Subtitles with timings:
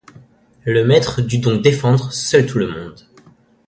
[0.63, 3.05] Le maître dut donc défendre seul tout le monde.